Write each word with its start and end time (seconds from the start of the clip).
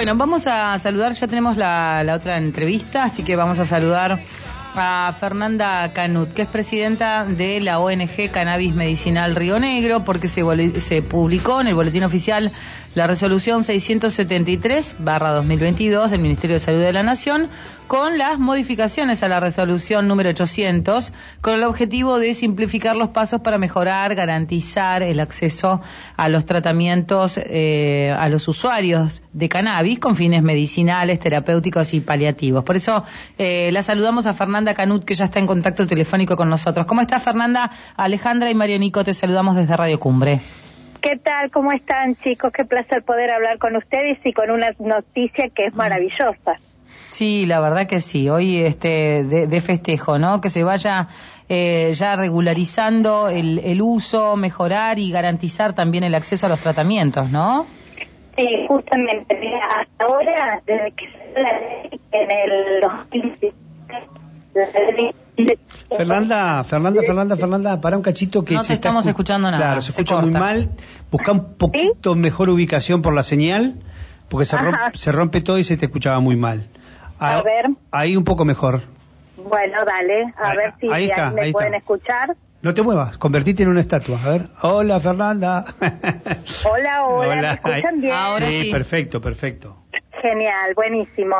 Bueno, 0.00 0.16
vamos 0.16 0.46
a 0.46 0.78
saludar, 0.78 1.12
ya 1.12 1.28
tenemos 1.28 1.58
la, 1.58 2.02
la 2.04 2.14
otra 2.14 2.38
entrevista, 2.38 3.04
así 3.04 3.22
que 3.22 3.36
vamos 3.36 3.58
a 3.58 3.66
saludar 3.66 4.18
a 4.74 5.14
Fernanda 5.20 5.92
Canut, 5.92 6.32
que 6.32 6.40
es 6.40 6.48
presidenta 6.48 7.26
de 7.26 7.60
la 7.60 7.80
ONG 7.80 8.30
Cannabis 8.32 8.74
Medicinal 8.74 9.36
Río 9.36 9.58
Negro, 9.58 10.02
porque 10.02 10.26
se, 10.26 10.40
se 10.80 11.02
publicó 11.02 11.60
en 11.60 11.66
el 11.66 11.74
boletín 11.74 12.04
oficial 12.04 12.50
la 12.94 13.06
resolución 13.06 13.62
673-2022 13.62 16.08
del 16.08 16.22
Ministerio 16.22 16.54
de 16.54 16.60
Salud 16.60 16.80
de 16.80 16.94
la 16.94 17.02
Nación 17.02 17.50
con 17.90 18.18
las 18.18 18.38
modificaciones 18.38 19.24
a 19.24 19.28
la 19.28 19.40
resolución 19.40 20.06
número 20.06 20.30
800 20.30 21.12
con 21.40 21.54
el 21.54 21.64
objetivo 21.64 22.20
de 22.20 22.34
simplificar 22.34 22.94
los 22.94 23.08
pasos 23.08 23.40
para 23.40 23.58
mejorar, 23.58 24.14
garantizar 24.14 25.02
el 25.02 25.18
acceso 25.18 25.80
a 26.16 26.28
los 26.28 26.46
tratamientos 26.46 27.36
eh, 27.36 28.14
a 28.16 28.28
los 28.28 28.46
usuarios 28.46 29.24
de 29.32 29.48
cannabis 29.48 29.98
con 29.98 30.14
fines 30.14 30.44
medicinales, 30.44 31.18
terapéuticos 31.18 31.92
y 31.92 32.00
paliativos. 32.00 32.62
Por 32.62 32.76
eso 32.76 33.04
eh, 33.38 33.72
la 33.72 33.82
saludamos 33.82 34.26
a 34.26 34.34
Fernanda 34.34 34.72
Canut 34.72 35.04
que 35.04 35.16
ya 35.16 35.24
está 35.24 35.40
en 35.40 35.48
contacto 35.48 35.84
telefónico 35.84 36.36
con 36.36 36.48
nosotros. 36.48 36.86
¿Cómo 36.86 37.00
está 37.00 37.18
Fernanda? 37.18 37.72
Alejandra 37.96 38.52
y 38.52 38.54
Mario 38.54 38.78
Nico 38.78 39.02
te 39.02 39.14
saludamos 39.14 39.56
desde 39.56 39.76
Radio 39.76 39.98
Cumbre. 39.98 40.38
¿Qué 41.02 41.16
tal? 41.16 41.50
¿Cómo 41.50 41.72
están, 41.72 42.14
chicos? 42.22 42.52
Qué 42.52 42.64
placer 42.64 43.02
poder 43.02 43.32
hablar 43.32 43.58
con 43.58 43.74
ustedes 43.74 44.24
y 44.24 44.32
con 44.32 44.52
una 44.52 44.68
noticia 44.78 45.48
que 45.48 45.66
es 45.66 45.74
maravillosa. 45.74 46.60
Sí, 47.10 47.46
la 47.46 47.60
verdad 47.60 47.86
que 47.86 48.00
sí. 48.00 48.28
Hoy 48.28 48.58
este 48.58 49.24
de, 49.24 49.60
festejo, 49.60 50.18
¿no? 50.18 50.40
Que 50.40 50.48
se 50.48 50.64
vaya 50.64 51.08
eh, 51.48 51.92
ya 51.94 52.16
regularizando 52.16 53.28
el, 53.28 53.58
el, 53.58 53.82
uso, 53.82 54.36
mejorar 54.36 54.98
y 54.98 55.10
garantizar 55.10 55.74
también 55.74 56.04
el 56.04 56.14
acceso 56.14 56.46
a 56.46 56.48
los 56.48 56.60
tratamientos, 56.60 57.30
¿no? 57.30 57.66
Sí, 58.36 58.46
justamente. 58.68 59.36
hasta 59.78 60.04
ahora, 60.04 60.62
desde 60.66 60.92
que 60.92 61.06
se 61.06 61.40
la 61.40 61.58
ley 61.58 62.00
en 62.12 62.30
el 62.30 62.80
2017, 62.80 63.54
Fernanda, 65.88 66.64
Fernanda, 66.64 67.02
Fernanda, 67.02 67.36
Fernanda, 67.36 67.80
para 67.80 67.96
un 67.96 68.02
cachito 68.02 68.44
que 68.44 68.54
no 68.54 68.62
se 68.62 68.74
estamos 68.74 69.06
escuchando 69.06 69.50
nada. 69.50 69.64
Claro, 69.64 69.82
se, 69.82 69.90
escucha 69.90 70.20
muy 70.20 70.30
mal. 70.30 70.70
Busca 71.10 71.32
un 71.32 71.54
poquito 71.54 72.14
mejor 72.14 72.50
ubicación 72.50 73.02
por 73.02 73.14
la 73.14 73.22
señal, 73.22 73.74
porque 74.28 74.44
se 74.44 74.56
rompe, 74.56 74.78
se 74.94 75.12
rompe, 75.12 75.40
todo 75.40 75.58
y 75.58 75.64
se 75.64 75.76
te 75.76 75.86
escuchaba 75.86 76.20
muy 76.20 76.36
mal. 76.36 76.68
A, 77.20 77.42
ver. 77.42 77.66
Ahí 77.90 78.16
un 78.16 78.24
poco 78.24 78.46
mejor. 78.46 78.80
Bueno, 79.36 79.84
dale, 79.84 80.32
a 80.36 80.54
ver 80.54 80.72
si 80.80 80.90
ahí, 80.90 81.10
me 81.34 81.52
pueden 81.52 81.74
escuchar. 81.74 82.34
No 82.62 82.74
te 82.74 82.82
muevas, 82.82 83.18
convertite 83.18 83.62
en 83.62 83.68
una 83.68 83.80
estatua. 83.80 84.22
A 84.22 84.28
ver, 84.30 84.42
hola 84.62 85.00
Fernanda. 85.00 85.64
Hola, 86.64 87.04
hola, 87.06 87.36
¿me 87.36 87.52
escuchan 87.52 88.00
bien? 88.00 88.14
Ahora 88.14 88.46
sí, 88.46 88.70
perfecto, 88.72 89.20
perfecto. 89.20 89.76
Genial, 90.22 90.74
buenísimo. 90.74 91.36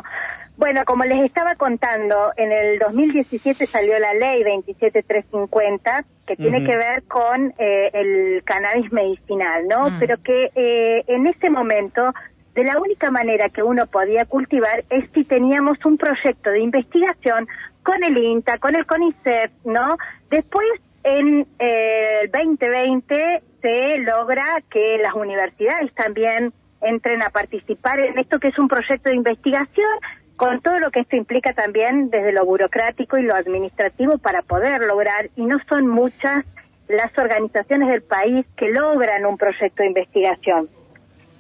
Bueno, 0.56 0.84
como 0.84 1.05
les 1.05 1.20
estaba 1.20 1.55
contando, 1.55 2.33
en 2.37 2.53
el 2.53 2.78
2017 2.78 3.65
salió 3.65 3.98
la 3.98 4.12
ley 4.12 4.42
27350 4.44 6.05
que 6.27 6.37
tiene 6.37 6.62
que 6.65 6.77
ver 6.77 7.03
con 7.05 7.55
eh, 7.59 7.91
el 7.94 8.44
cannabis 8.44 8.92
medicinal, 8.92 9.67
¿no? 9.67 9.91
Mm. 9.91 9.98
Pero 9.98 10.22
que 10.22 10.50
eh, 10.55 11.05
en 11.06 11.27
ese 11.27 11.48
momento 11.48 12.12
de 12.55 12.65
la 12.65 12.79
única 12.79 13.11
manera 13.11 13.48
que 13.48 13.62
uno 13.62 13.87
podía 13.87 14.25
cultivar 14.25 14.84
es 14.91 15.09
si 15.15 15.25
teníamos 15.25 15.79
un 15.84 15.97
proyecto 15.97 16.51
de 16.51 16.61
investigación 16.61 17.47
con 17.83 18.03
el 18.03 18.17
INTA, 18.19 18.59
con 18.59 18.75
el 18.75 18.87
CONICET, 18.87 19.53
¿no? 19.65 19.97
Después, 20.31 20.67
en 21.05 21.47
eh, 21.59 22.21
el 22.23 22.31
2020, 22.31 23.43
se 23.62 23.98
logra 23.98 24.62
que 24.71 24.98
las 24.98 25.15
universidades 25.15 25.93
también 25.95 26.53
entren 26.83 27.23
a 27.23 27.31
participar 27.31 28.01
en 28.01 28.19
esto 28.19 28.39
que 28.39 28.48
es 28.48 28.59
un 28.59 28.69
proyecto 28.69 29.11
de 29.11 29.17
investigación 29.17 29.89
con 30.37 30.61
todo 30.62 30.78
lo 30.78 30.91
que 30.91 31.01
esto 31.01 31.17
implica 31.17 31.53
también 31.53 32.09
desde 32.09 32.33
lo 32.33 32.47
burocrático 32.47 33.19
y 33.19 33.23
lo 33.23 33.34
administrativo 33.34 34.17
para 34.17 34.41
poder 34.41 34.81
lograr, 34.83 35.28
y 35.37 35.45
no 35.45 35.59
son 35.69 35.87
muchas 35.87 36.47
las 36.88 37.17
organizaciones 37.19 37.88
del 37.88 38.03
país 38.03 38.47
que 38.56 38.71
logran 38.71 39.27
un 39.27 39.37
proyecto 39.37 39.82
de 39.82 39.88
investigación. 39.88 40.67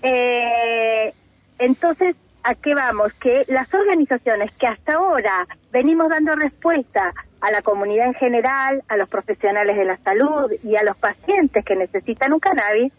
Eh, 0.02 1.12
entonces, 1.58 2.16
¿a 2.42 2.54
qué 2.54 2.74
vamos? 2.74 3.12
Que 3.14 3.44
las 3.48 3.72
organizaciones 3.72 4.50
que 4.58 4.66
hasta 4.66 4.94
ahora 4.94 5.46
venimos 5.72 6.08
dando 6.08 6.34
respuesta 6.36 7.12
a 7.40 7.50
la 7.50 7.62
comunidad 7.62 8.06
en 8.06 8.14
general, 8.14 8.82
a 8.88 8.96
los 8.96 9.08
profesionales 9.08 9.76
de 9.76 9.84
la 9.84 9.96
salud 9.98 10.52
y 10.62 10.76
a 10.76 10.82
los 10.82 10.96
pacientes 10.96 11.64
que 11.64 11.76
necesitan 11.76 12.32
un 12.32 12.40
cannabis, 12.40 12.92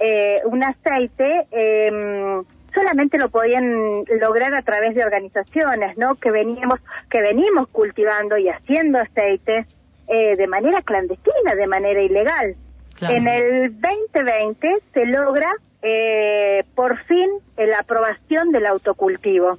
eh, 0.00 0.40
un 0.44 0.64
aceite, 0.64 1.46
eh, 1.50 2.42
solamente 2.74 3.18
lo 3.18 3.28
podían 3.28 4.04
lograr 4.20 4.54
a 4.54 4.62
través 4.62 4.94
de 4.94 5.04
organizaciones, 5.04 5.96
¿no? 5.98 6.14
Que 6.14 6.30
veníamos, 6.30 6.80
que 7.10 7.20
venimos 7.20 7.68
cultivando 7.68 8.38
y 8.38 8.48
haciendo 8.48 8.98
aceite 8.98 9.66
eh, 10.08 10.36
de 10.36 10.46
manera 10.46 10.82
clandestina, 10.82 11.54
de 11.54 11.66
manera 11.66 12.02
ilegal. 12.02 12.56
En 13.00 13.26
el 13.26 13.80
2020 13.80 14.76
se 14.94 15.06
logra 15.06 15.50
eh, 15.82 16.64
por 16.74 16.96
fin 17.04 17.28
la 17.56 17.80
aprobación 17.80 18.52
del 18.52 18.66
autocultivo. 18.66 19.58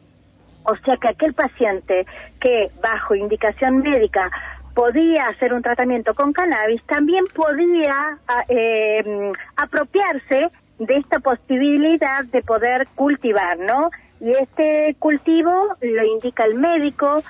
O 0.66 0.76
sea 0.78 0.98
que 0.98 1.10
aquel 1.10 1.34
paciente 1.34 2.06
que 2.40 2.72
bajo 2.82 3.16
indicación 3.16 3.80
médica 3.80 4.32
podía 4.74 5.28
hacer 5.28 5.54
un 5.54 5.62
tratamiento 5.62 6.14
con 6.16 6.34
cannabis, 6.34 6.82
también 6.86 7.26
podía 7.36 8.18
ah, 8.28 8.44
eh, 8.48 9.32
apropiarse 9.56 10.50
de 10.80 10.98
esta 10.98 11.20
posibilidad 11.20 12.24
de 12.26 12.42
poder 12.42 12.88
cultivar, 12.96 13.60
¿no? 13.60 13.92
Y 14.20 14.32
este 14.34 14.96
cultivo 15.00 15.76
lo 15.82 16.04
indica 16.04 16.46
el 16.46 16.56
médico, 16.56 17.22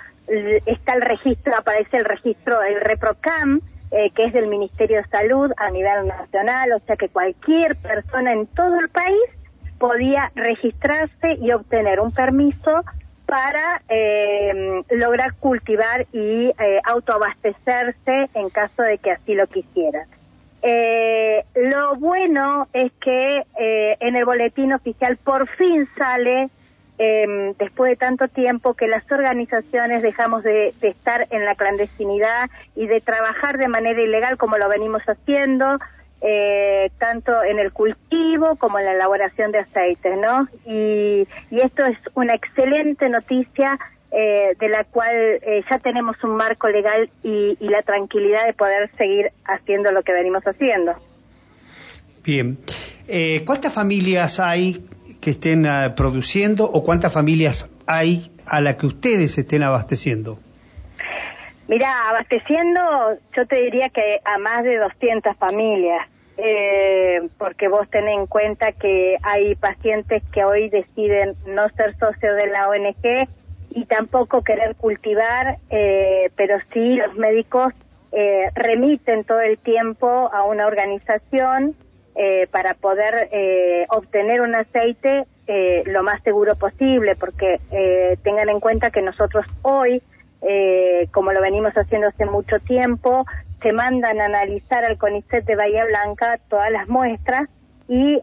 está 0.65 0.93
el 0.93 1.01
registro, 1.01 1.55
aparece 1.57 1.97
el 1.97 2.05
registro, 2.05 2.61
el 2.61 2.79
ReproCam, 2.79 3.61
eh, 3.93 4.09
que 4.15 4.25
es 4.25 4.33
del 4.33 4.47
Ministerio 4.47 4.97
de 4.97 5.07
Salud 5.07 5.51
a 5.57 5.69
nivel 5.69 6.07
nacional, 6.07 6.73
o 6.73 6.79
sea 6.79 6.95
que 6.95 7.09
cualquier 7.09 7.75
persona 7.77 8.33
en 8.33 8.47
todo 8.47 8.79
el 8.79 8.89
país 8.89 9.23
podía 9.79 10.31
registrarse 10.35 11.35
y 11.39 11.51
obtener 11.51 11.99
un 11.99 12.11
permiso 12.11 12.83
para 13.25 13.81
eh, 13.89 14.83
lograr 14.91 15.33
cultivar 15.35 16.05
y 16.11 16.47
eh, 16.49 16.79
autoabastecerse 16.83 18.29
en 18.33 18.49
caso 18.49 18.83
de 18.83 18.97
que 18.97 19.11
así 19.11 19.33
lo 19.33 19.47
quisieran. 19.47 20.07
Eh, 20.65 21.43
lo 21.55 21.95
bueno 21.97 22.67
es 22.71 22.91
que 23.01 23.43
eh, 23.59 23.97
en 23.99 24.15
el 24.15 24.23
boletín 24.23 24.71
oficial 24.71 25.17
por 25.17 25.47
fin 25.57 25.87
sale, 25.97 26.49
eh, 26.97 27.53
después 27.57 27.91
de 27.91 27.95
tanto 27.95 28.27
tiempo, 28.27 28.73
que 28.73 28.87
las 28.87 29.03
organizaciones 29.11 30.01
dejamos 30.01 30.43
de, 30.43 30.73
estar 30.81 31.27
en 31.31 31.45
la 31.45 31.55
clandestinidad 31.55 32.49
y 32.75 32.87
de 32.87 33.01
trabajar 33.01 33.57
de 33.57 33.67
manera 33.67 34.01
ilegal 34.01 34.37
como 34.37 34.57
lo 34.57 34.69
venimos 34.69 35.01
haciendo, 35.03 35.79
eh, 36.21 36.89
tanto 36.99 37.43
en 37.43 37.59
el 37.59 37.73
cultivo 37.73 38.55
como 38.55 38.79
en 38.79 38.85
la 38.85 38.93
elaboración 38.93 39.51
de 39.51 39.59
aceites, 39.59 40.17
¿no? 40.17 40.47
Y, 40.65 41.27
y 41.51 41.61
esto 41.61 41.85
es 41.85 41.97
una 42.15 42.35
excelente 42.35 43.09
noticia 43.09 43.77
eh, 44.15 44.55
de 44.59 44.69
la 44.69 44.83
cual 44.83 45.15
eh, 45.41 45.63
ya 45.67 45.79
tenemos 45.79 46.15
un 46.23 46.35
marco 46.35 46.69
legal 46.69 47.09
y, 47.23 47.57
la 47.61 47.81
tranquilidad 47.81 48.45
de 48.45 48.53
poder 48.53 48.91
seguir 48.95 49.31
haciendo 49.43 49.91
lo 49.91 50.03
que 50.03 50.13
venimos 50.13 50.43
haciendo. 50.43 50.93
Bien. 52.23 52.59
Eh, 53.07 53.41
¿Cuántas 53.43 53.73
familias 53.73 54.39
hay 54.39 54.85
que 55.23 55.31
estén 55.31 55.65
ah, 55.65 55.93
produciendo 55.95 56.65
o 56.65 56.83
cuántas 56.83 57.13
familias 57.13 57.69
hay 57.87 58.31
a 58.45 58.59
las 58.61 58.75
que 58.75 58.87
ustedes 58.87 59.37
estén 59.37 59.63
abasteciendo? 59.63 60.37
Mira, 61.67 62.09
abasteciendo 62.09 62.81
yo 63.35 63.45
te 63.47 63.55
diría 63.55 63.89
que 63.89 64.19
a 64.25 64.37
más 64.37 64.63
de 64.63 64.77
200 64.77 65.37
familias. 65.37 66.07
porque 67.37 67.67
vos 67.67 67.87
tenés 67.91 68.17
en 68.17 68.25
cuenta 68.25 68.71
que 68.71 69.17
hay 69.21 69.55
pacientes 69.55 70.23
que 70.33 70.43
hoy 70.43 70.69
deciden 70.69 71.35
no 71.45 71.69
ser 71.77 71.95
socios 71.97 72.35
de 72.35 72.47
la 72.47 72.69
ONG 72.69 73.27
y 73.75 73.85
tampoco 73.85 74.43
querer 74.43 74.75
cultivar, 74.75 75.57
eh, 75.69 76.29
pero 76.35 76.57
sí 76.73 76.95
los 76.95 77.15
médicos 77.15 77.73
eh, 78.11 78.49
remiten 78.53 79.23
todo 79.23 79.41
el 79.41 79.57
tiempo 79.57 80.29
a 80.31 80.43
una 80.43 80.67
organización 80.67 81.75
eh, 82.15 82.47
para 82.51 82.73
poder 82.75 83.29
obtener 83.89 84.41
un 84.41 84.55
aceite 84.55 85.25
lo 85.85 86.03
más 86.03 86.21
seguro 86.23 86.55
posible, 86.55 87.15
porque 87.15 87.59
tengan 88.23 88.49
en 88.49 88.59
cuenta 88.59 88.91
que 88.91 89.01
nosotros 89.01 89.45
hoy, 89.61 90.01
como 91.11 91.31
lo 91.33 91.41
venimos 91.41 91.73
haciendo 91.73 92.07
hace 92.07 92.25
mucho 92.25 92.59
tiempo, 92.59 93.25
se 93.61 93.73
mandan 93.73 94.21
a 94.21 94.25
analizar 94.25 94.85
al 94.85 94.97
CONICET 94.97 95.45
de 95.45 95.55
Bahía 95.55 95.85
Blanca 95.85 96.39
todas 96.49 96.71
las 96.71 96.87
muestras 96.87 97.49
y 97.87 98.19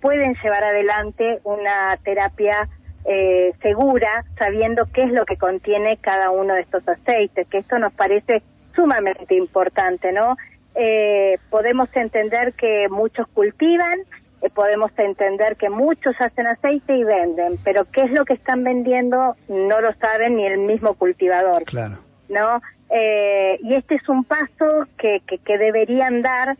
pueden 0.00 0.34
llevar 0.42 0.64
adelante 0.64 1.40
una 1.44 1.96
terapia 2.02 2.68
eh, 3.04 3.52
segura, 3.62 4.24
sabiendo 4.38 4.84
qué 4.92 5.04
es 5.04 5.12
lo 5.12 5.24
que 5.24 5.36
contiene 5.36 5.96
cada 5.98 6.30
uno 6.30 6.54
de 6.54 6.60
estos 6.60 6.86
aceites, 6.86 7.48
que 7.48 7.58
esto 7.58 7.78
nos 7.78 7.92
parece 7.94 8.42
sumamente 8.74 9.34
importante, 9.34 10.12
¿no? 10.12 10.36
Eh, 10.74 11.38
podemos 11.50 11.88
entender 11.94 12.52
que 12.54 12.88
muchos 12.88 13.26
cultivan 13.28 14.00
eh, 14.42 14.48
podemos 14.50 14.90
entender 14.96 15.56
que 15.56 15.68
muchos 15.68 16.14
hacen 16.18 16.46
aceite 16.46 16.96
y 16.96 17.04
venden, 17.04 17.58
pero 17.62 17.84
qué 17.84 18.02
es 18.02 18.10
lo 18.10 18.24
que 18.24 18.34
están 18.34 18.64
vendiendo 18.64 19.36
no 19.48 19.80
lo 19.80 19.92
saben 19.94 20.36
ni 20.36 20.46
el 20.46 20.58
mismo 20.58 20.94
cultivador. 20.94 21.64
Claro. 21.64 21.98
¿No? 22.28 22.62
Eh, 22.88 23.58
y 23.62 23.74
este 23.74 23.96
es 23.96 24.08
un 24.08 24.24
paso 24.24 24.86
que, 24.98 25.20
que, 25.26 25.58
deberían 25.58 26.22
dar 26.22 26.56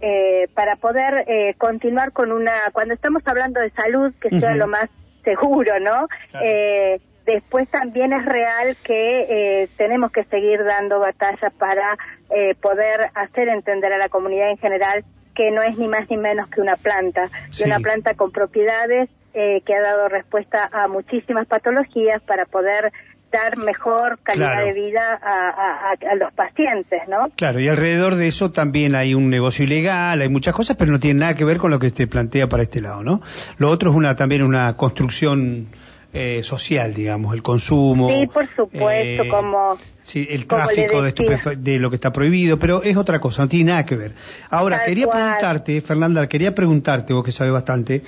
eh, 0.00 0.48
para 0.54 0.76
poder 0.76 1.24
eh, 1.26 1.54
continuar 1.58 2.12
con 2.12 2.32
una, 2.32 2.52
cuando 2.72 2.94
estamos 2.94 3.22
hablando 3.26 3.60
de 3.60 3.70
salud, 3.70 4.12
que 4.20 4.30
sea 4.38 4.54
lo 4.54 4.66
más 4.66 4.88
seguro, 5.24 5.78
¿no? 5.80 6.08
Eh, 6.42 7.00
después 7.26 7.68
también 7.68 8.12
es 8.12 8.24
real 8.24 8.76
que 8.84 9.62
eh, 9.62 9.68
tenemos 9.76 10.12
que 10.12 10.24
seguir 10.24 10.62
dando 10.64 11.00
batalla 11.00 11.50
para 11.58 11.96
eh, 12.30 12.54
poder 12.60 13.10
hacer 13.14 13.48
entender 13.48 13.92
a 13.92 13.98
la 13.98 14.08
comunidad 14.08 14.50
en 14.50 14.58
general 14.58 15.04
que 15.34 15.50
no 15.50 15.62
es 15.62 15.76
ni 15.78 15.88
más 15.88 16.08
ni 16.08 16.16
menos 16.16 16.48
que 16.48 16.60
una 16.60 16.76
planta, 16.76 17.28
y 17.58 17.64
una 17.64 17.80
planta 17.80 18.14
con 18.14 18.30
propiedades 18.30 19.10
eh, 19.34 19.62
que 19.66 19.74
ha 19.74 19.80
dado 19.80 20.08
respuesta 20.08 20.68
a 20.72 20.86
muchísimas 20.86 21.48
patologías 21.48 22.22
para 22.22 22.44
poder 22.46 22.92
dar 23.32 23.58
mejor 23.58 24.20
calidad 24.22 24.64
de 24.64 24.72
vida 24.72 25.18
a, 25.20 25.90
a, 25.90 26.14
los 26.14 26.32
pacientes, 26.34 27.02
¿no? 27.08 27.30
Claro, 27.34 27.58
y 27.58 27.68
alrededor 27.68 28.14
de 28.14 28.28
eso 28.28 28.52
también 28.52 28.94
hay 28.94 29.12
un 29.12 29.28
negocio 29.28 29.64
ilegal, 29.64 30.20
hay 30.20 30.28
muchas 30.28 30.54
cosas, 30.54 30.76
pero 30.76 30.92
no 30.92 31.00
tiene 31.00 31.18
nada 31.18 31.34
que 31.34 31.44
ver 31.44 31.58
con 31.58 31.72
lo 31.72 31.80
que 31.80 31.88
usted 31.88 32.08
plantea 32.08 32.46
para 32.46 32.62
este 32.62 32.80
lado, 32.80 33.02
¿no? 33.02 33.22
Lo 33.58 33.70
otro 33.70 33.90
es 33.90 33.96
una 33.96 34.14
también 34.14 34.42
una 34.44 34.76
construcción 34.76 35.66
eh, 36.14 36.44
social, 36.44 36.94
digamos, 36.94 37.34
el 37.34 37.42
consumo. 37.42 38.08
Sí, 38.08 38.26
por 38.28 38.46
supuesto, 38.46 39.22
eh, 39.22 39.28
como... 39.28 39.76
Sí, 40.04 40.26
el 40.30 40.46
tráfico 40.46 41.02
de, 41.02 41.12
de 41.58 41.78
lo 41.80 41.90
que 41.90 41.96
está 41.96 42.12
prohibido, 42.12 42.58
pero 42.58 42.82
es 42.82 42.96
otra 42.96 43.18
cosa, 43.20 43.42
no 43.42 43.48
tiene 43.48 43.72
nada 43.72 43.84
que 43.84 43.96
ver. 43.96 44.14
Ahora, 44.48 44.84
quería 44.84 45.08
preguntarte, 45.08 45.80
Fernanda, 45.80 46.28
quería 46.28 46.54
preguntarte, 46.54 47.12
vos 47.12 47.24
que 47.24 47.32
sabes 47.32 47.52
bastante, 47.52 48.02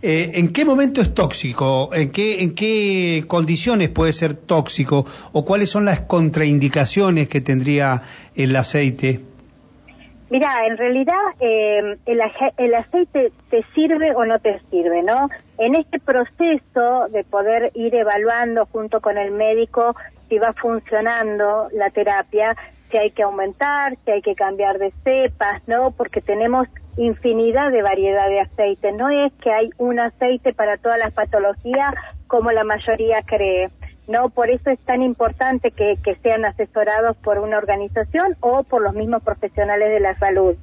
eh, 0.00 0.30
¿en 0.34 0.52
qué 0.52 0.64
momento 0.64 1.02
es 1.02 1.12
tóxico? 1.12 1.94
¿En 1.94 2.10
qué, 2.10 2.40
¿En 2.40 2.54
qué 2.54 3.24
condiciones 3.26 3.90
puede 3.90 4.14
ser 4.14 4.34
tóxico? 4.34 5.04
¿O 5.32 5.44
cuáles 5.44 5.68
son 5.68 5.84
las 5.84 6.02
contraindicaciones 6.02 7.28
que 7.28 7.42
tendría 7.42 8.02
el 8.34 8.56
aceite? 8.56 9.20
Mira, 10.30 10.64
en 10.64 10.76
realidad 10.76 11.18
eh, 11.40 11.96
el, 12.06 12.74
aceite 12.74 13.32
te 13.50 13.64
sirve 13.74 14.14
o 14.14 14.24
no 14.24 14.38
te 14.38 14.60
sirve, 14.70 15.02
¿no? 15.02 15.28
En 15.58 15.74
este 15.74 15.98
proceso 15.98 17.08
de 17.10 17.24
poder 17.24 17.72
ir 17.74 17.96
evaluando 17.96 18.66
junto 18.66 19.00
con 19.00 19.18
el 19.18 19.32
médico 19.32 19.96
si 20.28 20.38
va 20.38 20.52
funcionando 20.52 21.66
la 21.72 21.90
terapia, 21.90 22.56
si 22.92 22.96
hay 22.96 23.10
que 23.10 23.24
aumentar, 23.24 23.96
si 24.04 24.12
hay 24.12 24.22
que 24.22 24.36
cambiar 24.36 24.78
de 24.78 24.92
cepas, 25.02 25.66
¿no? 25.66 25.90
Porque 25.90 26.20
tenemos 26.20 26.68
infinidad 26.96 27.72
de 27.72 27.82
variedad 27.82 28.28
de 28.28 28.40
aceite. 28.42 28.92
No 28.92 29.08
es 29.08 29.32
que 29.42 29.50
hay 29.50 29.70
un 29.78 29.98
aceite 29.98 30.52
para 30.52 30.76
todas 30.76 30.98
las 30.98 31.12
patologías 31.12 31.92
como 32.28 32.52
la 32.52 32.62
mayoría 32.62 33.22
cree. 33.26 33.68
¿No? 34.06 34.28
Por 34.30 34.50
eso 34.50 34.70
es 34.70 34.78
tan 34.80 35.02
importante 35.02 35.70
que, 35.70 35.96
sean 36.22 36.44
asesorados 36.44 37.16
por 37.18 37.38
una 37.38 37.58
organización 37.58 38.36
o 38.40 38.62
por 38.64 38.82
los 38.82 38.94
mismos 38.94 39.22
profesionales 39.22 39.90
de 39.90 40.00
la 40.00 40.18
salud. 40.18 40.56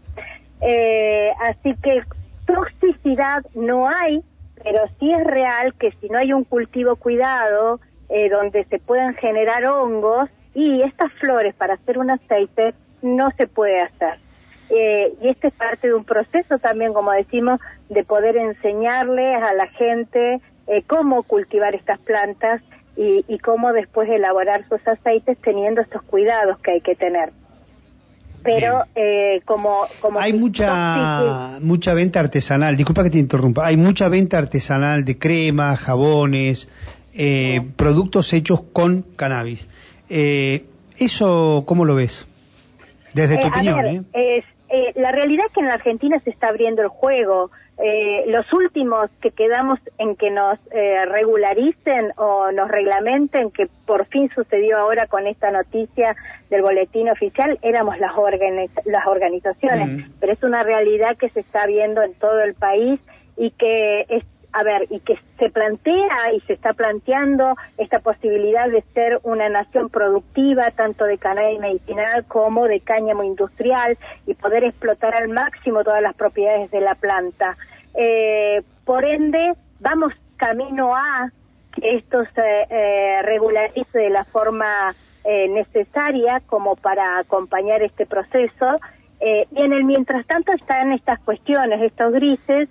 Eh, 0.62 1.32
así 1.42 1.76
que 1.82 2.02
toxicidad 2.46 3.46
no 3.56 3.88
hay, 3.88 4.22
pero 4.64 4.82
sí 5.00 5.12
es 5.12 5.24
real 5.24 5.74
que 5.76 5.92
si 6.02 6.10
no 6.10 6.18
hay 6.18 6.34
un 6.34 6.44
cultivo 6.44 6.96
cuidado 6.96 7.80
eh, 8.10 8.30
donde 8.30 8.66
se 8.66 8.80
puedan 8.80 9.16
generar 9.16 9.66
hongos 9.66 10.30
y 10.54 10.82
estas 10.82 11.12
flores 11.14 11.54
para 11.56 11.76
hacer 11.76 12.00
un 12.00 12.12
aceite 12.12 12.74
no 13.02 13.32
se 13.38 13.48
puede 13.48 13.82
hacer. 13.82 14.20
Eh, 14.70 15.14
y 15.22 15.30
este 15.30 15.48
es 15.48 15.54
parte 15.54 15.88
de 15.88 15.94
un 15.94 16.04
proceso 16.04 16.58
también, 16.58 16.94
como 16.94 17.12
decimos, 17.12 17.62
de 17.90 18.04
poder 18.04 18.36
enseñarles 18.36 19.42
a 19.42 19.54
la 19.54 19.68
gente 19.68 20.42
cómo 20.86 21.24
cultivar 21.24 21.74
estas 21.76 21.98
plantas 22.00 22.62
y, 22.98 23.38
cómo 23.40 23.74
después 23.74 24.10
elaborar 24.10 24.68
sus 24.68 24.86
aceites 24.88 25.38
teniendo 25.40 25.82
estos 25.82 26.02
cuidados 26.02 26.58
que 26.60 26.72
hay 26.72 26.82
que 26.82 26.96
tener. 26.96 27.32
Pero 28.44 28.86
eh, 28.96 29.42
como, 29.46 29.86
como 30.02 30.20
hay 30.20 30.34
mucha 30.34 31.60
mucha 31.62 31.94
venta 31.94 32.20
artesanal. 32.20 32.76
Disculpa 32.76 33.04
que 33.04 33.10
te 33.10 33.20
interrumpa. 33.20 33.68
Hay 33.68 33.78
mucha 33.78 34.08
venta 34.08 34.38
artesanal 34.38 35.06
de 35.06 35.18
cremas 35.18 35.80
jabones 35.80 36.70
eh, 37.14 37.62
productos 37.76 38.32
hechos 38.34 38.62
con 38.74 39.04
cannabis. 39.16 39.68
Eh, 40.10 40.66
eso 40.98 41.64
cómo 41.68 41.86
lo 41.86 41.96
ves 41.96 42.28
desde 43.14 43.38
tu 43.38 43.48
opinión 43.48 44.08
es, 44.70 44.96
la 44.96 45.12
realidad 45.12 45.46
es 45.48 45.54
que 45.54 45.60
en 45.62 45.68
la 45.68 45.76
Argentina 45.76 46.20
se 46.24 46.30
está 46.30 46.48
abriendo 46.48 46.82
el 46.82 46.90
juego. 46.90 47.52
Eh, 47.78 48.26
los 48.28 48.52
últimos 48.54 49.10
que 49.22 49.32
quedamos 49.32 49.80
en 50.00 50.16
que 50.16 50.32
nos 50.32 50.58
eh, 50.72 51.06
regularicen 51.06 52.12
o 52.18 52.52
nos 52.52 52.70
reglamenten, 52.70 53.52
que 53.52 53.68
por 53.86 54.08
fin 54.08 54.30
sucedió 54.34 54.80
ahora 54.80 55.06
con 55.06 55.28
esta 55.28 55.52
noticia 55.52 56.16
del 56.50 56.64
boletín 56.64 57.10
oficial, 57.10 57.60
éramos 57.62 58.00
las, 58.00 58.14
las 58.86 59.06
organizaciones, 59.06 60.10
pero 60.20 60.34
es 60.34 60.42
una 60.44 60.64
realidad 60.64 61.18
que 61.18 61.30
se 61.30 61.42
está 61.42 61.68
viendo 61.68 62.02
en 62.02 62.16
todo 62.16 62.42
el 62.42 62.56
país 62.56 63.00
y 63.38 63.52
que 63.52 64.06
es 64.10 64.24
a 64.58 64.64
ver, 64.64 64.88
y 64.90 65.00
que 65.02 65.20
se 65.38 65.52
plantea 65.52 66.34
y 66.34 66.40
se 66.42 66.54
está 66.54 66.74
planteando 66.74 67.56
esta 67.78 68.00
posibilidad 68.00 68.68
de 68.68 68.82
ser 68.96 69.20
una 69.22 69.50
nación 69.50 69.90
productiva, 69.90 70.72
tanto 70.72 71.06
de 71.06 71.20
cannabis 71.20 71.60
medicinal 71.60 72.26
como 72.26 72.66
de 72.66 72.80
cáñamo 72.80 73.24
industrial, 73.24 74.00
y 74.26 74.34
poder 74.34 74.64
explotar 74.64 75.14
al 75.14 75.30
máximo 75.30 75.84
todas 75.84 76.02
las 76.02 76.16
propiedades 76.16 76.72
de 76.72 76.82
la 76.82 76.96
planta. 76.96 77.56
Eh, 77.94 78.64
por 78.84 79.06
ende, 79.06 79.54
vamos 79.80 80.12
camino 80.38 80.96
a 80.96 81.30
que 81.76 81.98
esto 81.98 82.24
se 82.34 82.66
eh, 82.72 83.22
regularice 83.22 84.00
de 84.00 84.10
la 84.10 84.24
forma 84.26 84.96
eh, 85.24 85.50
necesaria 85.50 86.42
como 86.48 86.76
para 86.76 87.20
acompañar 87.20 87.84
este 87.84 88.08
proceso. 88.08 88.80
y 89.20 89.62
en 89.62 89.74
el 89.74 89.84
mientras 89.84 90.26
tanto 90.26 90.52
están 90.52 90.94
estas 90.94 91.20
cuestiones, 91.20 91.80
estos 91.80 92.12
grises, 92.14 92.70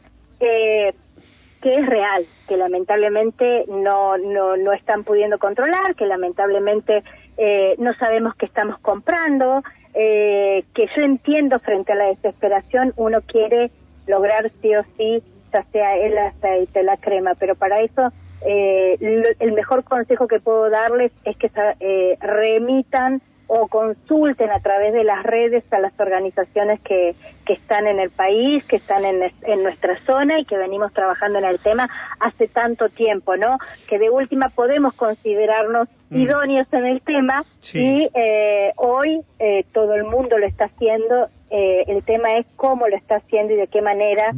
que 1.60 1.74
es 1.78 1.86
real, 1.86 2.26
que 2.48 2.56
lamentablemente 2.56 3.64
no, 3.68 4.18
no, 4.18 4.56
no 4.56 4.72
están 4.72 5.04
pudiendo 5.04 5.38
controlar, 5.38 5.94
que 5.94 6.06
lamentablemente 6.06 7.02
eh, 7.36 7.74
no 7.78 7.94
sabemos 7.94 8.34
qué 8.36 8.46
estamos 8.46 8.78
comprando, 8.80 9.62
eh, 9.94 10.64
que 10.74 10.86
yo 10.94 11.02
entiendo 11.02 11.58
frente 11.60 11.92
a 11.92 11.96
la 11.96 12.06
desesperación 12.06 12.92
uno 12.96 13.20
quiere 13.22 13.70
lograr 14.06 14.50
sí 14.60 14.74
o 14.74 14.84
sí, 14.96 15.22
ya 15.52 15.64
sea 15.72 15.96
el 15.96 16.16
aceite, 16.18 16.82
la 16.82 16.96
crema, 16.96 17.34
pero 17.38 17.54
para 17.54 17.80
eso 17.80 18.12
eh, 18.46 18.96
el 19.40 19.52
mejor 19.52 19.84
consejo 19.84 20.28
que 20.28 20.40
puedo 20.40 20.68
darles 20.70 21.12
es 21.24 21.36
que 21.36 21.50
eh, 21.80 22.16
remitan 22.20 23.22
o 23.48 23.68
consulten 23.68 24.50
a 24.50 24.60
través 24.60 24.92
de 24.92 25.04
las 25.04 25.22
redes 25.22 25.64
a 25.72 25.78
las 25.78 25.92
organizaciones 25.98 26.80
que, 26.80 27.14
que 27.44 27.52
están 27.52 27.86
en 27.86 28.00
el 28.00 28.10
país, 28.10 28.64
que 28.64 28.76
están 28.76 29.04
en, 29.04 29.22
en, 29.42 29.62
nuestra 29.62 29.98
zona 30.04 30.40
y 30.40 30.44
que 30.44 30.56
venimos 30.56 30.92
trabajando 30.92 31.38
en 31.38 31.44
el 31.44 31.58
tema 31.60 31.88
hace 32.18 32.48
tanto 32.48 32.88
tiempo, 32.88 33.36
¿no? 33.36 33.58
Que 33.88 33.98
de 33.98 34.10
última 34.10 34.48
podemos 34.48 34.94
considerarnos 34.94 35.88
mm. 36.10 36.16
idóneos 36.20 36.66
en 36.72 36.86
el 36.86 37.00
tema 37.02 37.44
y 37.72 38.08
eh, 38.14 38.72
hoy 38.76 39.20
eh, 39.38 39.64
todo 39.72 39.94
el 39.94 40.04
mundo 40.04 40.38
lo 40.38 40.46
está 40.46 40.64
haciendo. 40.64 41.28
Eh, 41.50 41.84
el 41.86 42.02
tema 42.02 42.36
es 42.38 42.46
cómo 42.56 42.88
lo 42.88 42.96
está 42.96 43.16
haciendo 43.16 43.54
y 43.54 43.56
de 43.56 43.68
qué 43.68 43.80
manera 43.80 44.32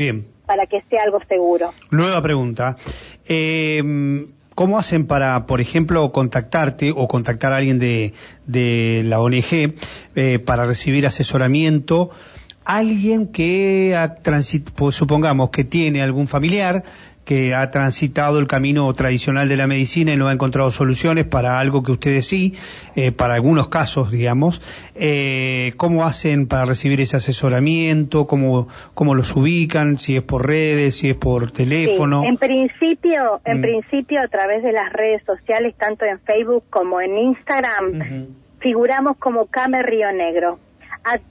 para 0.44 0.66
que 0.66 0.82
sea 0.90 1.02
algo 1.04 1.20
seguro. 1.28 1.72
Nueva 1.90 2.22
pregunta. 2.22 2.76
Eh, 3.26 3.82
¿Cómo 4.58 4.76
hacen 4.76 5.06
para, 5.06 5.46
por 5.46 5.60
ejemplo, 5.60 6.10
contactarte 6.10 6.90
o 6.90 7.06
contactar 7.06 7.52
a 7.52 7.58
alguien 7.58 7.78
de, 7.78 8.12
la 9.04 9.20
ONG 9.20 9.76
eh, 10.16 10.40
para 10.40 10.66
recibir 10.66 11.06
asesoramiento? 11.06 12.10
Alguien 12.64 13.28
que 13.28 13.94
ha 13.96 14.16
transitado, 14.16 14.74
pues, 14.74 14.96
supongamos 14.96 15.50
que 15.50 15.62
tiene 15.62 16.02
algún 16.02 16.26
familiar 16.26 16.82
que 17.28 17.54
ha 17.54 17.70
transitado 17.70 18.38
el 18.38 18.46
camino 18.46 18.90
tradicional 18.94 19.50
de 19.50 19.58
la 19.58 19.66
medicina 19.66 20.14
y 20.14 20.16
no 20.16 20.28
ha 20.28 20.32
encontrado 20.32 20.70
soluciones 20.70 21.26
para 21.26 21.58
algo 21.58 21.82
que 21.82 21.92
ustedes 21.92 22.26
sí, 22.26 22.54
eh, 22.96 23.12
para 23.12 23.34
algunos 23.34 23.68
casos, 23.68 24.10
digamos. 24.10 24.62
Eh, 24.94 25.74
¿Cómo 25.76 26.06
hacen 26.06 26.48
para 26.48 26.64
recibir 26.64 27.02
ese 27.02 27.18
asesoramiento? 27.18 28.26
¿Cómo, 28.26 28.68
¿Cómo 28.94 29.14
los 29.14 29.36
ubican? 29.36 29.98
Si 29.98 30.16
es 30.16 30.22
por 30.22 30.46
redes, 30.46 30.96
si 30.96 31.10
es 31.10 31.16
por 31.16 31.50
teléfono. 31.50 32.24
en 32.24 32.38
principio, 32.38 33.42
en 33.44 33.58
mm. 33.58 33.60
principio 33.60 34.22
a 34.22 34.28
través 34.28 34.62
de 34.62 34.72
las 34.72 34.90
redes 34.90 35.22
sociales, 35.26 35.74
tanto 35.76 36.06
en 36.06 36.20
Facebook 36.20 36.64
como 36.70 36.98
en 37.02 37.18
Instagram, 37.18 38.28
figuramos 38.60 39.18
como 39.18 39.48
Came 39.48 39.82
Río 39.82 40.10
Negro. 40.12 40.60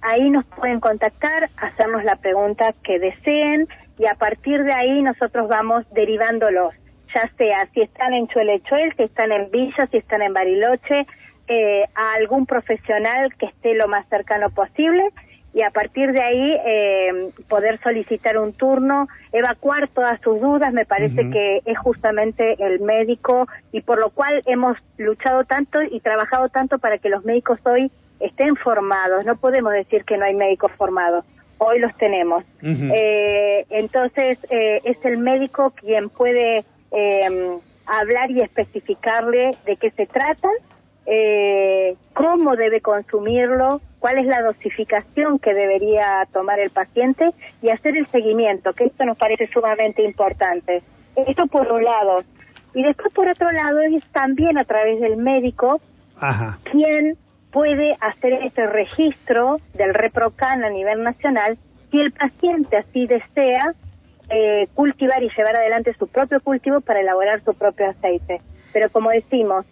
ahí 0.03 0.29
nos 0.29 0.45
pueden 0.45 0.79
contactar, 0.79 1.49
hacernos 1.57 2.03
la 2.03 2.17
pregunta 2.17 2.75
que 2.83 2.99
deseen 2.99 3.67
y 3.97 4.05
a 4.05 4.15
partir 4.15 4.63
de 4.63 4.73
ahí 4.73 5.01
nosotros 5.01 5.47
vamos 5.47 5.85
derivándolos, 5.91 6.73
ya 7.13 7.29
sea 7.37 7.67
si 7.73 7.81
están 7.81 8.13
en 8.13 8.27
Chuelechuel, 8.27 8.93
si 8.95 9.03
están 9.03 9.31
en 9.31 9.49
Villa, 9.51 9.87
si 9.91 9.97
están 9.97 10.21
en 10.21 10.33
Bariloche, 10.33 11.07
eh, 11.47 11.85
a 11.95 12.13
algún 12.13 12.45
profesional 12.45 13.33
que 13.35 13.47
esté 13.47 13.73
lo 13.73 13.87
más 13.87 14.07
cercano 14.09 14.49
posible 14.49 15.03
y 15.53 15.63
a 15.63 15.71
partir 15.71 16.11
de 16.11 16.21
ahí 16.21 16.57
eh, 16.65 17.31
poder 17.47 17.79
solicitar 17.81 18.37
un 18.37 18.53
turno, 18.53 19.07
evacuar 19.31 19.87
todas 19.87 20.19
sus 20.21 20.39
dudas, 20.39 20.71
me 20.71 20.85
parece 20.85 21.29
que 21.31 21.61
es 21.65 21.77
justamente 21.79 22.63
el 22.63 22.79
médico 22.81 23.47
y 23.71 23.81
por 23.81 23.97
lo 23.97 24.11
cual 24.11 24.43
hemos 24.45 24.77
luchado 24.97 25.45
tanto 25.45 25.81
y 25.81 25.99
trabajado 26.01 26.49
tanto 26.49 26.77
para 26.77 26.99
que 26.99 27.09
los 27.09 27.25
médicos 27.25 27.59
hoy 27.63 27.91
estén 28.19 28.55
formados. 28.55 29.25
No 29.25 29.35
podemos 29.37 29.73
decir 29.73 30.03
que 30.03 30.17
no 30.17 30.25
hay 30.25 30.35
médicos 30.35 30.71
formados, 30.73 31.25
hoy 31.57 31.79
los 31.79 31.95
tenemos. 31.97 32.43
eh, 32.61 33.65
entonces 33.69 34.37
eh, 34.49 34.81
es 34.83 34.97
el 35.03 35.17
médico 35.17 35.71
quien 35.71 36.09
puede 36.09 36.63
eh, 36.91 37.57
hablar 37.85 38.31
y 38.31 38.41
especificarle 38.41 39.51
de 39.65 39.77
qué 39.77 39.91
se 39.91 40.05
trata, 40.05 40.49
eh, 41.05 41.95
cómo 42.13 42.55
debe 42.55 42.81
consumirlo, 42.81 43.81
cuál 43.99 44.17
es 44.19 44.25
la 44.25 44.41
dosificación 44.41 45.39
que 45.39 45.53
debería 45.53 46.27
tomar 46.33 46.59
el 46.59 46.69
paciente 46.69 47.31
y 47.61 47.69
hacer 47.69 47.97
el 47.97 48.07
seguimiento, 48.07 48.73
que 48.73 48.85
esto 48.85 49.05
nos 49.05 49.17
parece 49.17 49.47
sumamente 49.47 50.03
importante. 50.03 50.81
Esto 51.15 51.47
por 51.47 51.71
un 51.71 51.83
lado. 51.83 52.23
Y 52.73 52.83
después 52.83 53.11
por 53.13 53.27
otro 53.27 53.51
lado 53.51 53.79
es 53.79 54.05
también 54.11 54.57
a 54.57 54.65
través 54.65 54.99
del 54.99 55.17
médico 55.17 55.79
quien 56.71 57.17
puede 57.51 57.97
hacer 58.01 58.33
este 58.33 58.67
registro 58.67 59.59
del 59.73 59.93
ReproCan 59.93 60.63
a 60.63 60.69
nivel 60.69 61.03
nacional 61.03 61.57
si 61.91 61.99
el 61.99 62.11
paciente 62.11 62.77
así 62.77 63.07
desea 63.07 63.73
eh, 64.29 64.67
cultivar 64.73 65.23
y 65.23 65.29
llevar 65.29 65.55
adelante 65.55 65.95
su 65.97 66.07
propio 66.07 66.41
cultivo 66.41 66.81
para 66.81 66.99
elaborar 66.99 67.41
su 67.43 67.53
propio 67.53 67.89
aceite. 67.89 68.41
Pero 68.73 68.89
como 68.89 69.09
decimos, 69.09 69.65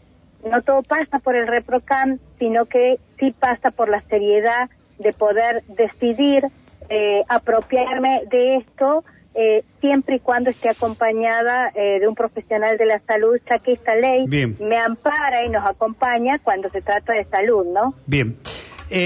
no 0.50 0.62
todo 0.62 0.82
pasa 0.84 1.20
por 1.20 1.36
el 1.36 1.48
ReproCam, 1.48 2.20
sino 2.40 2.66
que 2.66 3.00
sí 3.20 3.32
pasa 3.32 3.72
por 3.72 3.90
la 3.90 4.02
seriedad 4.02 4.70
de 5.00 5.12
poder 5.12 5.64
decidir 5.68 6.46
eh, 6.90 7.24
apropiarme 7.28 8.24
de 8.30 8.58
esto 8.58 9.04
eh, 9.36 9.64
siempre 9.82 10.16
y 10.16 10.20
cuando 10.20 10.50
esté 10.50 10.70
acompañada 10.70 11.70
eh, 11.76 12.00
de 12.00 12.08
un 12.08 12.16
profesional 12.16 12.78
de 12.78 12.86
la 12.86 13.00
salud, 13.00 13.38
ya 13.50 13.60
que 13.60 13.74
esta 13.74 13.96
ley 13.96 14.26
me 14.28 14.78
ampara 14.78 15.46
y 15.46 15.50
nos 15.50 15.66
acompaña 15.66 16.40
cuando 16.40 16.70
se 16.70 16.82
trata 16.82 17.14
de 17.14 17.26
salud, 17.26 17.66
¿no? 17.74 17.94
Bien. 18.06 18.38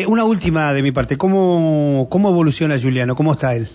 una 0.08 0.24
última 0.24 0.74
de 0.74 0.84
mi 0.84 0.92
parte. 0.92 1.18
¿Cómo, 1.18 2.08
¿Cómo 2.10 2.30
evoluciona 2.30 2.76
Juliano? 2.82 3.16
¿Cómo 3.16 3.34
está 3.34 3.56
él? 3.56 3.70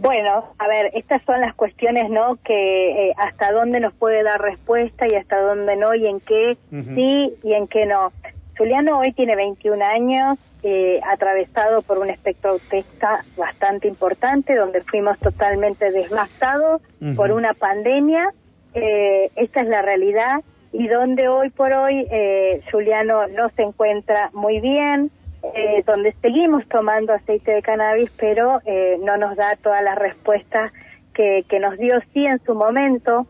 Bueno, 0.00 0.44
a 0.58 0.68
ver, 0.68 0.92
estas 0.94 1.20
son 1.24 1.40
las 1.40 1.54
cuestiones, 1.56 2.08
¿no? 2.08 2.36
Que 2.44 3.08
eh, 3.08 3.14
hasta 3.16 3.50
dónde 3.50 3.80
nos 3.80 3.92
puede 3.94 4.22
dar 4.22 4.40
respuesta 4.40 5.06
y 5.10 5.16
hasta 5.16 5.40
dónde 5.40 5.74
no 5.74 5.92
y 5.92 6.06
en 6.06 6.20
qué 6.20 6.56
sí 6.70 7.34
y 7.42 7.52
en 7.52 7.66
qué 7.66 7.84
no. 7.84 8.12
Juliano 8.58 8.98
hoy 8.98 9.12
tiene 9.12 9.36
21 9.36 9.84
años, 9.84 10.38
eh, 10.64 11.00
atravesado 11.08 11.80
por 11.82 11.98
un 11.98 12.10
espectro 12.10 12.50
autista 12.50 13.24
bastante 13.36 13.86
importante, 13.86 14.56
donde 14.56 14.82
fuimos 14.82 15.16
totalmente 15.20 15.92
desgastados 15.92 16.82
por 17.14 17.30
una 17.30 17.54
pandemia. 17.54 18.34
Eh, 18.74 19.30
esta 19.36 19.60
es 19.62 19.68
la 19.68 19.80
realidad 19.80 20.42
y 20.72 20.88
donde 20.88 21.28
hoy 21.28 21.50
por 21.50 21.72
hoy 21.72 22.06
eh, 22.10 22.62
Juliano 22.70 23.26
no 23.28 23.48
se 23.50 23.62
encuentra 23.62 24.30
muy 24.32 24.60
bien, 24.60 25.10
eh, 25.54 25.82
donde 25.86 26.12
seguimos 26.20 26.66
tomando 26.68 27.12
aceite 27.12 27.52
de 27.52 27.62
cannabis, 27.62 28.10
pero 28.18 28.60
eh, 28.66 28.98
no 29.00 29.16
nos 29.16 29.36
da 29.36 29.56
todas 29.62 29.82
las 29.82 29.96
respuestas 29.96 30.72
que, 31.14 31.44
que 31.48 31.60
nos 31.60 31.78
dio 31.78 32.00
sí 32.12 32.26
en 32.26 32.42
su 32.44 32.54
momento 32.54 33.26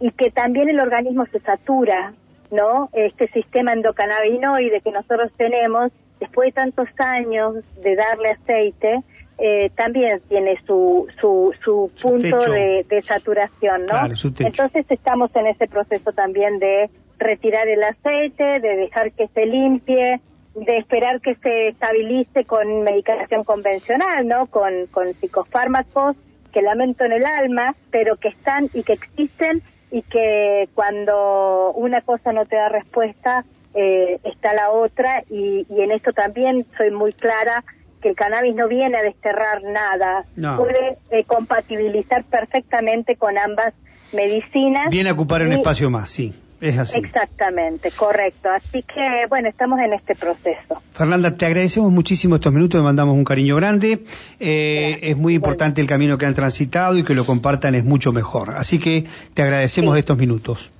y 0.00 0.10
que 0.12 0.30
también 0.30 0.68
el 0.68 0.80
organismo 0.80 1.26
se 1.26 1.40
satura, 1.40 2.14
¿no? 2.52 2.90
Este 2.92 3.26
sistema 3.28 3.72
endocannabinoide 3.72 4.80
que 4.82 4.92
nosotros 4.92 5.32
tenemos, 5.36 5.90
después 6.20 6.48
de 6.48 6.52
tantos 6.52 6.88
años 6.98 7.56
de 7.82 7.96
darle 7.96 8.30
aceite, 8.30 9.02
eh, 9.38 9.70
también 9.74 10.20
tiene 10.28 10.56
su, 10.66 11.08
su, 11.20 11.52
su, 11.64 11.90
punto 12.00 12.38
de, 12.38 12.86
de, 12.88 13.02
saturación, 13.02 13.86
¿no? 13.86 13.94
Entonces 14.38 14.86
estamos 14.88 15.34
en 15.34 15.48
ese 15.48 15.66
proceso 15.66 16.12
también 16.12 16.58
de 16.58 16.90
retirar 17.18 17.66
el 17.66 17.82
aceite, 17.82 18.60
de 18.60 18.76
dejar 18.76 19.12
que 19.12 19.28
se 19.28 19.46
limpie, 19.46 20.20
de 20.54 20.76
esperar 20.76 21.20
que 21.20 21.34
se 21.36 21.68
estabilice 21.68 22.44
con 22.44 22.82
medicación 22.82 23.42
convencional, 23.44 24.28
¿no? 24.28 24.46
Con, 24.46 24.86
con 24.90 25.12
psicofármacos 25.14 26.16
que 26.52 26.60
lamento 26.60 27.04
en 27.04 27.12
el 27.12 27.24
alma, 27.24 27.74
pero 27.90 28.16
que 28.16 28.28
están 28.28 28.68
y 28.74 28.82
que 28.82 28.92
existen 28.92 29.62
y 29.92 30.02
que 30.02 30.68
cuando 30.74 31.72
una 31.74 32.00
cosa 32.00 32.32
no 32.32 32.46
te 32.46 32.56
da 32.56 32.70
respuesta, 32.70 33.44
eh, 33.74 34.18
está 34.24 34.54
la 34.54 34.70
otra 34.70 35.22
y, 35.30 35.66
y, 35.68 35.80
en 35.82 35.92
esto 35.92 36.12
también 36.12 36.66
soy 36.76 36.90
muy 36.90 37.12
clara 37.12 37.62
que 38.02 38.08
el 38.08 38.16
cannabis 38.16 38.54
no 38.54 38.68
viene 38.68 38.98
a 38.98 39.02
desterrar 39.02 39.62
nada, 39.62 40.24
puede 40.56 40.98
eh, 41.10 41.24
compatibilizar 41.24 42.24
perfectamente 42.24 43.16
con 43.16 43.38
ambas 43.38 43.74
medicinas. 44.12 44.90
Viene 44.90 45.10
a 45.10 45.12
ocupar 45.12 45.42
un 45.42 45.52
espacio 45.52 45.88
más, 45.88 46.10
sí. 46.10 46.34
Es 46.62 46.78
así. 46.78 46.96
Exactamente, 46.98 47.90
correcto. 47.90 48.48
Así 48.48 48.84
que, 48.84 49.26
bueno, 49.28 49.48
estamos 49.48 49.80
en 49.80 49.94
este 49.94 50.14
proceso. 50.14 50.80
Fernanda, 50.92 51.34
te 51.34 51.44
agradecemos 51.44 51.90
muchísimo 51.90 52.36
estos 52.36 52.52
minutos, 52.52 52.78
te 52.78 52.84
mandamos 52.84 53.16
un 53.16 53.24
cariño 53.24 53.56
grande. 53.56 54.04
Eh, 54.38 55.00
es 55.02 55.16
muy 55.16 55.34
importante 55.34 55.80
el 55.80 55.88
camino 55.88 56.16
que 56.18 56.24
han 56.24 56.34
transitado 56.34 56.96
y 56.96 57.02
que 57.02 57.14
lo 57.14 57.26
compartan 57.26 57.74
es 57.74 57.84
mucho 57.84 58.12
mejor. 58.12 58.54
Así 58.54 58.78
que 58.78 59.06
te 59.34 59.42
agradecemos 59.42 59.98
estos 59.98 60.16
minutos. 60.16 60.72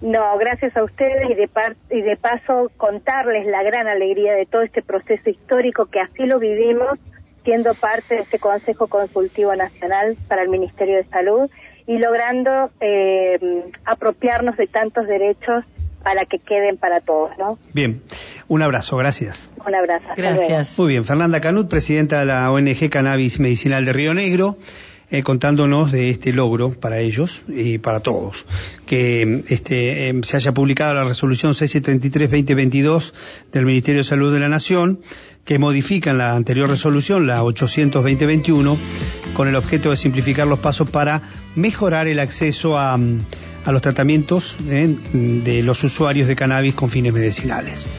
No, 0.00 0.38
gracias 0.38 0.76
a 0.76 0.84
ustedes 0.84 1.28
y 1.28 1.34
de, 1.34 1.48
y 1.90 2.02
de 2.02 2.16
paso 2.16 2.70
contarles 2.76 3.44
la 3.46 3.64
gran 3.64 3.88
alegría 3.88 4.34
de 4.34 4.46
todo 4.46 4.62
este 4.62 4.82
proceso 4.82 5.28
histórico 5.28 5.86
que 5.86 5.98
así 5.98 6.26
lo 6.26 6.38
vivimos 6.38 6.96
siendo 7.42 7.74
parte 7.74 8.14
de 8.14 8.20
este 8.20 8.38
Consejo 8.38 8.86
Consultivo 8.86 9.54
Nacional 9.56 10.16
para 10.28 10.42
el 10.42 10.48
Ministerio 10.48 10.96
de 10.96 11.04
Salud 11.04 11.50
y 11.86 11.98
logrando 11.98 12.70
eh, 12.80 13.38
apropiarnos 13.84 14.56
de 14.56 14.66
tantos 14.66 15.06
derechos 15.06 15.64
para 16.02 16.26
que 16.26 16.38
queden 16.38 16.76
para 16.76 17.00
todos, 17.00 17.30
¿no? 17.38 17.58
Bien, 17.72 18.02
un 18.46 18.62
abrazo, 18.62 18.96
gracias. 18.96 19.50
Un 19.66 19.74
abrazo. 19.74 20.06
Gracias. 20.16 20.78
Muy 20.78 20.88
bien, 20.88 21.04
Fernanda 21.04 21.40
Canut, 21.40 21.68
presidenta 21.68 22.20
de 22.20 22.26
la 22.26 22.50
ONG 22.52 22.90
Cannabis 22.90 23.40
Medicinal 23.40 23.84
de 23.84 23.92
Río 23.92 24.14
Negro. 24.14 24.56
Eh, 25.10 25.22
contándonos 25.22 25.92
de 25.92 26.10
este 26.10 26.32
logro 26.32 26.72
para 26.72 26.98
ellos 26.98 27.44
y 27.46 27.78
para 27.78 28.00
todos. 28.00 28.46
Que 28.86 29.42
este, 29.48 30.08
eh, 30.08 30.20
se 30.24 30.36
haya 30.38 30.52
publicado 30.52 30.94
la 30.94 31.04
resolución 31.04 31.52
673-2022 31.52 33.12
del 33.52 33.66
Ministerio 33.66 34.00
de 34.00 34.04
Salud 34.04 34.32
de 34.32 34.40
la 34.40 34.48
Nación, 34.48 35.00
que 35.44 35.58
modifican 35.58 36.18
la 36.18 36.34
anterior 36.34 36.68
resolución, 36.68 37.26
la 37.26 37.42
800-2021, 37.42 38.76
con 39.34 39.48
el 39.48 39.56
objeto 39.56 39.90
de 39.90 39.96
simplificar 39.96 40.46
los 40.46 40.58
pasos 40.58 40.88
para 40.88 41.22
mejorar 41.54 42.06
el 42.06 42.18
acceso 42.18 42.78
a, 42.78 42.94
a 42.94 43.72
los 43.72 43.82
tratamientos 43.82 44.56
eh, 44.68 44.96
de 45.12 45.62
los 45.62 45.82
usuarios 45.84 46.28
de 46.28 46.36
cannabis 46.36 46.74
con 46.74 46.90
fines 46.90 47.12
medicinales. 47.12 47.84